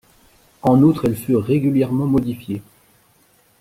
[0.63, 2.63] En outre, elles furent régulièrement modifiées.